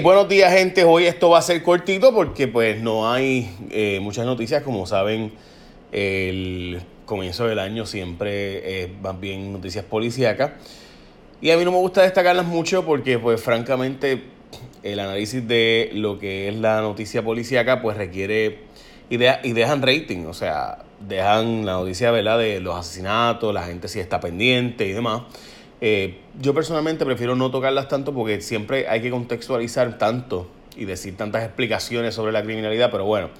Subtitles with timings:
[0.00, 4.24] buenos días gente, hoy esto va a ser cortito porque pues no hay eh, muchas
[4.24, 5.32] noticias, como saben
[5.90, 10.52] el comienzo del año siempre es más bien noticias policíacas
[11.42, 14.22] y a mí no me gusta destacarlas mucho porque pues francamente
[14.82, 18.60] el análisis de lo que es la noticia policíaca pues requiere
[19.10, 22.38] y, y dejan rating, o sea, dejan la noticia ¿verdad?
[22.38, 25.22] de los asesinatos, la gente si está pendiente y demás.
[25.84, 30.46] Eh, yo personalmente prefiero no tocarlas tanto porque siempre hay que contextualizar tanto
[30.76, 33.30] y decir tantas explicaciones sobre la criminalidad, pero bueno.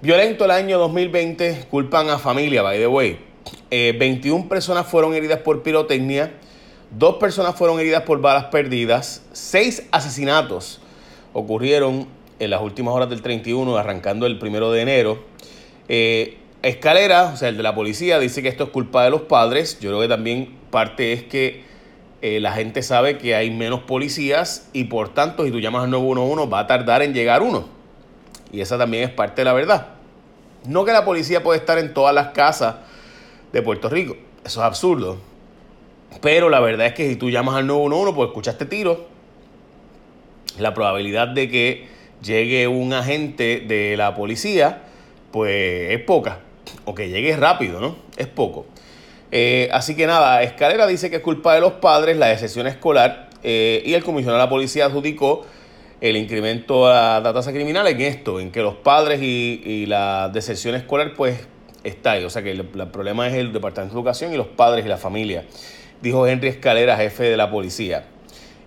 [0.00, 3.18] Violento el año 2020, culpan a familia, by the way.
[3.70, 6.34] 21 eh, personas fueron heridas por pirotecnia,
[6.96, 10.80] dos personas fueron heridas por balas perdidas, seis asesinatos
[11.32, 12.06] ocurrieron
[12.38, 15.24] en las últimas horas del 31, arrancando el primero de enero.
[15.88, 19.20] Eh, Escalera, o sea, el de la policía, dice que esto es culpa de los
[19.20, 19.78] padres.
[19.80, 21.62] Yo creo que también parte es que
[22.22, 25.90] eh, la gente sabe que hay menos policías y por tanto, si tú llamas al
[25.90, 27.66] 911, va a tardar en llegar uno.
[28.50, 29.88] Y esa también es parte de la verdad.
[30.66, 32.76] No que la policía puede estar en todas las casas
[33.52, 34.16] de Puerto Rico.
[34.42, 35.18] Eso es absurdo.
[36.22, 39.06] Pero la verdad es que si tú llamas al 911, pues escuchaste tiro,
[40.58, 41.88] la probabilidad de que
[42.22, 44.84] llegue un agente de la policía,
[45.30, 46.38] pues es poca
[46.84, 47.96] o que llegue rápido, ¿no?
[48.16, 48.66] Es poco.
[49.30, 53.30] Eh, así que nada, Escalera dice que es culpa de los padres la decepción escolar
[53.42, 55.44] eh, y el comisionado de la policía adjudicó
[56.00, 60.74] el incremento a la tasa criminal en esto, en que los padres y, la deserción
[60.74, 61.48] escolar pues
[61.82, 62.24] está ahí.
[62.24, 64.98] O sea que el, problema es el Departamento de Educación y los padres y la
[64.98, 65.44] familia,
[66.00, 68.04] dijo Henry Escalera, jefe de la policía.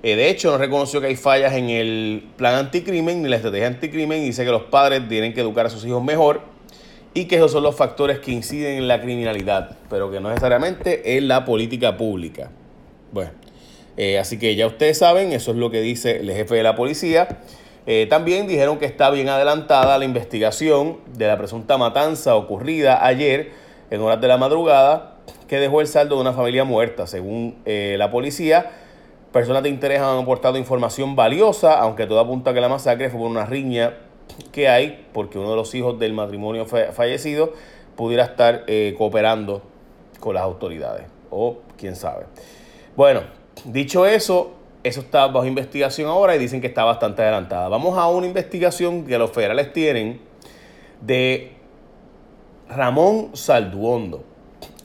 [0.04, 3.68] Eh, de hecho, no reconoció que hay fallas en el plan anticrimen ni la estrategia
[3.68, 6.57] anticrimen y dice que los padres tienen que educar a sus hijos mejor
[7.18, 11.18] y que esos son los factores que inciden en la criminalidad, pero que no necesariamente
[11.18, 12.52] en la política pública.
[13.12, 13.32] Bueno,
[13.98, 16.76] eh, así que ya ustedes saben, eso es lo que dice el jefe de la
[16.76, 17.40] policía.
[17.88, 23.50] Eh, también dijeron que está bien adelantada la investigación de la presunta matanza ocurrida ayer
[23.90, 25.16] en horas de la madrugada
[25.48, 27.08] que dejó el saldo de una familia muerta.
[27.08, 28.70] Según eh, la policía,
[29.32, 33.20] personas de interés han aportado información valiosa, aunque todo apunta a que la masacre fue
[33.22, 33.96] por una riña
[34.52, 37.54] que hay, porque uno de los hijos del matrimonio fallecido
[37.96, 39.62] pudiera estar eh, cooperando
[40.20, 42.26] con las autoridades, o quién sabe.
[42.96, 43.22] Bueno,
[43.66, 47.68] dicho eso, eso está bajo investigación ahora y dicen que está bastante adelantada.
[47.70, 50.22] Vamos a una investigación que los federales tienen
[51.02, 51.52] de
[52.70, 54.24] Ramón Salduondo.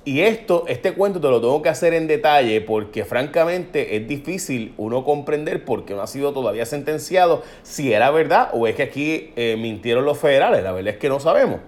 [0.05, 4.75] Y esto, este cuento te lo tengo que hacer en detalle porque francamente es difícil
[4.77, 8.83] uno comprender por qué no ha sido todavía sentenciado, si era verdad o es que
[8.83, 10.65] aquí eh, mintieron los federales.
[10.65, 11.61] La verdad es que no sabemos.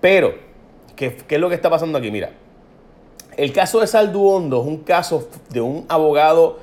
[0.00, 0.34] Pero,
[0.96, 2.10] ¿qué, ¿qué, es lo que está pasando aquí?
[2.10, 2.30] Mira,
[3.36, 6.58] el caso de Salduondo es un caso de un abogado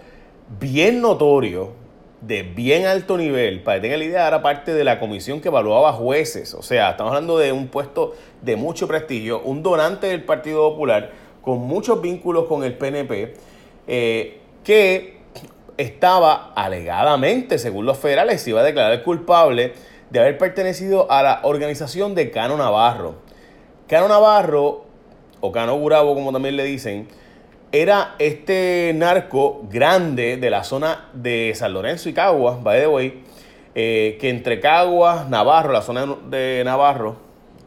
[0.59, 1.71] bien notorio,
[2.21, 5.47] de bien alto nivel, para que tengan la idea, era parte de la comisión que
[5.47, 6.53] evaluaba jueces.
[6.53, 11.11] O sea, estamos hablando de un puesto de mucho prestigio, un donante del Partido Popular
[11.41, 13.33] con muchos vínculos con el PNP,
[13.87, 15.19] eh, que
[15.77, 19.73] estaba alegadamente, según los federales, se iba a declarar culpable
[20.09, 23.15] de haber pertenecido a la organización de Cano Navarro.
[23.87, 24.85] Cano Navarro,
[25.39, 27.07] o Cano Gurabo como también le dicen,
[27.71, 33.23] era este narco grande de la zona de San Lorenzo y Caguas, by the way,
[33.75, 37.17] eh, que entre Caguas, Navarro, la zona de Navarro,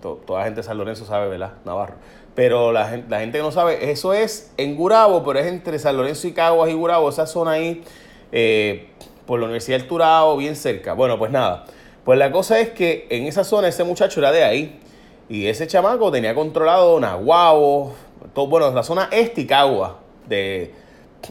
[0.00, 1.52] toda la gente de San Lorenzo sabe, ¿verdad?
[1.64, 1.94] Navarro.
[2.34, 5.78] Pero la gente, la gente que no sabe, eso es en Gurabo, pero es entre
[5.78, 7.84] San Lorenzo y Caguas y Gurabo, esa zona ahí,
[8.32, 8.88] eh,
[9.26, 10.94] por la Universidad del Turao, bien cerca.
[10.94, 11.64] Bueno, pues nada.
[12.04, 14.80] Pues la cosa es que en esa zona ese muchacho era de ahí.
[15.28, 17.94] Y ese chamaco tenía controlado Nahuabo,
[18.34, 19.92] todo, bueno, la zona este y Caguas.
[20.28, 20.72] De,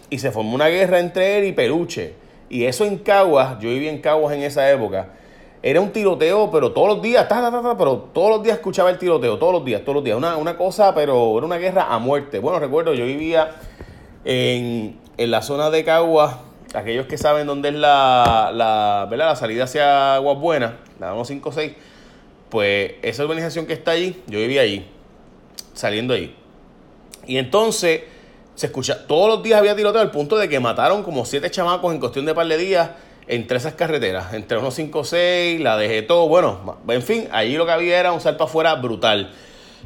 [0.10, 2.14] y se formó una guerra entre él y Peluche.
[2.50, 5.10] Y eso en Caguas, yo viví en Caguas en esa época,
[5.64, 7.28] era un tiroteo, pero todos los días,
[7.78, 10.18] pero todos los días escuchaba el tiroteo, todos los días, todos los días.
[10.18, 12.40] Una, una cosa, pero era una guerra a muerte.
[12.40, 13.52] Bueno, recuerdo, yo vivía
[14.26, 16.36] en, la zona de Caguas,
[16.74, 19.28] aquellos que saben dónde es la, la, ¿verdad?
[19.28, 21.74] la salida hacia Aguas Buenas, la 156,
[22.50, 24.88] pues esa urbanización que está allí, yo vivía allí,
[25.74, 26.36] saliendo ahí.
[27.28, 28.02] Y entonces
[28.56, 31.94] se escucha, todos los días había tiroteo al punto de que mataron como siete chamacos
[31.94, 32.90] en cuestión de par de días
[33.28, 38.00] entre esas carreteras, entre 156, la de todo, bueno, en fin, ahí lo que había
[38.00, 39.32] era un salto afuera brutal.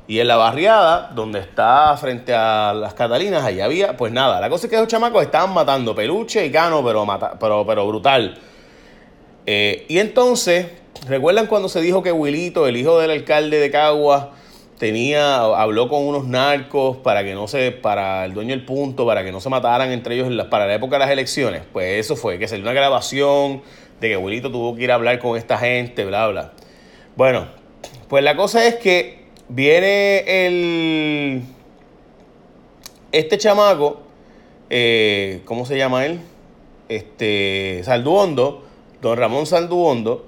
[0.07, 4.49] Y en la barriada, donde está frente a las Catalinas, ahí había, pues nada, la
[4.49, 7.05] cosa es que esos chamacos estaban matando peluche y cano, pero,
[7.39, 8.37] pero, pero brutal.
[9.45, 10.67] Eh, y entonces,
[11.07, 14.27] ¿recuerdan cuando se dijo que Wilito, el hijo del alcalde de Caguas,
[14.77, 19.23] tenía, habló con unos narcos para que no se, para el dueño del punto, para
[19.23, 21.63] que no se mataran entre ellos para la época de las elecciones.
[21.71, 23.61] Pues eso fue, que salió una grabación
[24.01, 26.53] de que Wilito tuvo que ir a hablar con esta gente, bla, bla.
[27.15, 27.47] Bueno,
[28.09, 31.43] pues la cosa es que viene el...
[33.11, 34.01] Este chamaco,
[34.69, 36.19] eh, ¿cómo se llama él?
[36.89, 38.65] Este, Salduondo,
[39.01, 40.27] don Ramón Salduondo,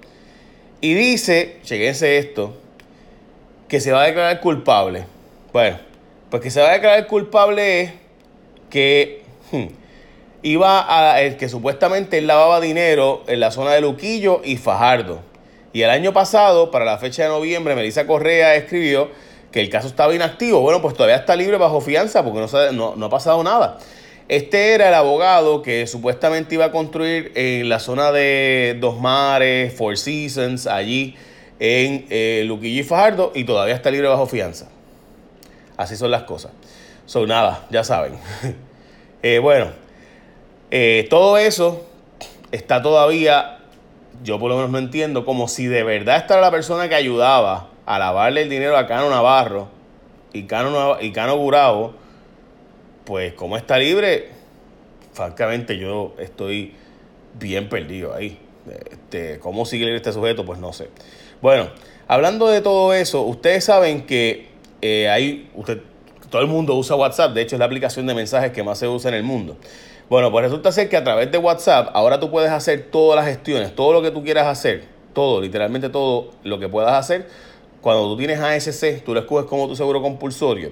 [0.80, 2.56] y dice, chequense esto,
[3.68, 5.06] que se va a declarar culpable.
[5.54, 5.78] Bueno,
[6.30, 7.92] pues que se va a declarar culpable es
[8.70, 9.66] que hmm,
[10.44, 15.22] iba a, el que supuestamente él lavaba dinero en la zona de Luquillo y Fajardo.
[15.74, 19.10] Y el año pasado, para la fecha de noviembre, Melissa Correa escribió
[19.52, 20.62] que el caso estaba inactivo.
[20.62, 22.40] Bueno, pues todavía está libre bajo fianza porque
[22.74, 23.78] no, no, ha pasado nada.
[24.28, 29.74] Este era el abogado que supuestamente iba a construir en la zona de Dos Mares,
[29.74, 31.16] Four Seasons, allí
[31.60, 34.70] en eh, Luquillo y Fajardo, y todavía está libre bajo fianza.
[35.76, 36.52] Así son las cosas.
[37.06, 38.14] Son nada, ya saben.
[39.24, 39.72] Eh, bueno,
[40.70, 41.88] eh, todo eso
[42.52, 43.58] está todavía,
[44.24, 47.70] yo por lo menos no entiendo, como si de verdad esta la persona que ayudaba
[47.88, 49.70] a lavarle el dinero a Cano Navarro
[50.34, 51.94] y Cano, y Cano
[53.06, 54.30] pues como está libre,
[55.14, 56.76] francamente yo estoy
[57.34, 58.40] bien perdido ahí.
[58.92, 60.46] Este, ¿Cómo sigue este sujeto?
[60.46, 60.90] Pues no sé.
[61.42, 61.70] Bueno,
[62.08, 64.50] hablando de todo eso, ustedes saben que
[64.82, 65.82] eh, hay, usted,
[66.30, 68.88] todo el mundo usa WhatsApp, de hecho es la aplicación de mensajes que más se
[68.88, 69.58] usa en el mundo.
[70.10, 73.26] Bueno, pues resulta ser que a través de WhatsApp ahora tú puedes hacer todas las
[73.26, 77.28] gestiones, todo lo que tú quieras hacer, todo, literalmente todo lo que puedas hacer.
[77.82, 80.72] Cuando tú tienes ASC, tú lo escoges como tu seguro compulsorio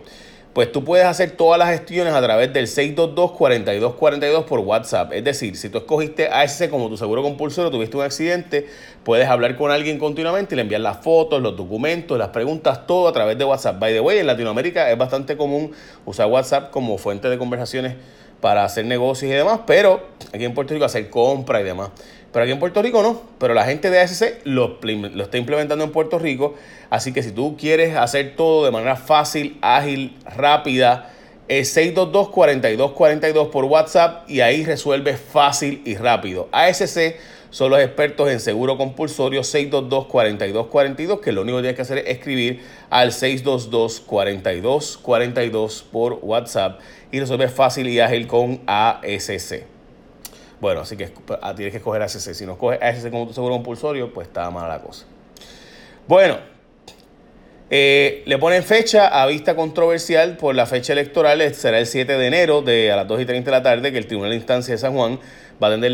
[0.56, 5.12] pues tú puedes hacer todas las gestiones a través del 622-4242 por WhatsApp.
[5.12, 8.66] Es decir, si tú escogiste ASC como tu seguro compulsorio, tuviste un accidente,
[9.04, 13.10] puedes hablar con alguien continuamente y le enviar las fotos, los documentos, las preguntas, todo
[13.10, 13.80] a través de WhatsApp.
[13.80, 15.74] By the way, en Latinoamérica es bastante común
[16.06, 17.96] usar WhatsApp como fuente de conversaciones
[18.40, 21.90] para hacer negocios y demás, pero aquí en Puerto Rico hacer compra y demás.
[22.36, 23.22] Pero aquí en Puerto Rico no.
[23.40, 24.78] Pero la gente de ASC lo,
[25.22, 26.56] está implementando en Puerto Rico.
[26.90, 31.14] Así que si tú quieres hacer todo de manera fácil, ágil, rápida,
[31.48, 36.50] es 622-4242 por WhatsApp y ahí resuelve fácil y rápido.
[36.52, 37.16] ASC
[37.52, 42.18] son los expertos en seguro compulsorio 622-4242, que lo único que tienes que hacer es
[42.18, 42.60] escribir
[42.90, 46.82] al 622-4242 por WhatsApp
[47.14, 49.75] y resuelve fácil y ágil con ASC.
[50.62, 51.12] Bueno, así que
[51.42, 52.34] ah, tienes que escoger ASC.
[52.34, 55.06] Si no escoges ASC como tu seguro compulsorio, pues está mala la cosa.
[56.07, 56.38] Bueno,
[57.72, 61.54] eh, le ponen fecha a vista controversial por la fecha electoral.
[61.54, 63.98] Será el 7 de enero de a las 2 y 30 de la tarde que
[63.98, 65.19] el Tribunal de Instancia de San Juan
[65.62, 65.92] va a atender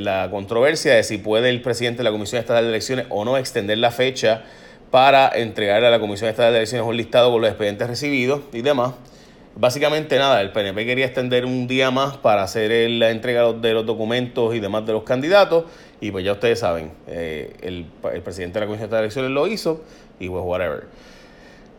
[0.00, 3.38] la, controversia de si puede el presidente de la Comisión Estatal de Elecciones o no
[3.38, 4.42] extender la fecha
[4.90, 8.62] para entregar a la Comisión Estatal de Elecciones un listado con los expedientes recibidos y
[8.62, 8.94] demás.
[9.56, 13.86] Básicamente nada, el PNP quería extender un día más para hacer la entrega de los
[13.86, 15.66] documentos y demás de los candidatos.
[16.00, 17.86] Y pues ya ustedes saben, eh, el,
[18.22, 19.84] presidente de la Comisión de Elecciones lo hizo
[20.18, 20.84] y pues whatever.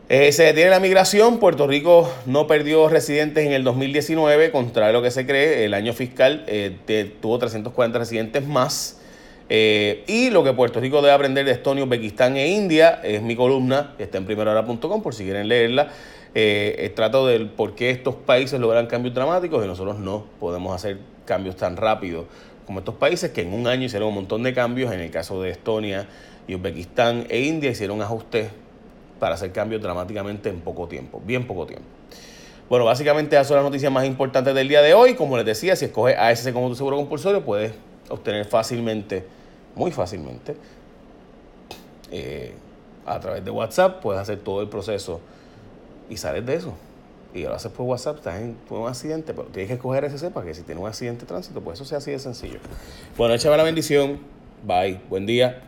[0.08, 1.38] Eh, se detiene la migración.
[1.38, 5.66] Puerto Rico no perdió residentes en el 2019, contrario a lo que se cree.
[5.66, 6.78] El año fiscal eh,
[7.22, 9.02] tuvo 340 residentes más.
[9.50, 13.96] y lo que Puerto Rico debe aprender de Estonia, Uzbekistán e India es mi columna,
[14.00, 15.90] está en primerahora.com por si quieren leerla
[16.38, 21.00] eh, trato del por qué estos países logran cambios dramáticos y nosotros no podemos hacer
[21.26, 22.26] cambios tan rápidos
[22.66, 24.92] como estos países que en un año hicieron un montón de cambios.
[24.92, 26.08] En el caso de Estonia
[26.48, 28.50] y Uzbekistán e India hicieron ajustes
[29.20, 31.86] para hacer cambios dramáticamente en poco tiempo, bien poco tiempo.
[32.68, 35.14] Bueno, básicamente esas son las noticias más importantes del día de hoy.
[35.14, 37.74] Como les decía, si escoges ASC como tu seguro compulsorio, puedes
[38.10, 39.26] obtener fácilmente,
[39.76, 40.58] muy fácilmente,
[42.12, 42.54] eh,
[43.06, 45.22] a través de WhatsApp, puedes hacer todo el proceso
[46.10, 46.74] y sales de eso.
[47.34, 50.46] Y lo haces por WhatsApp, estás en un accidente, pero tienes que escoger ese para
[50.46, 52.60] que si tienes un accidente de tránsito, pues eso sea así de sencillo.
[53.18, 54.20] Bueno, échame la bendición.
[54.66, 55.02] Bye.
[55.10, 55.62] Buen día.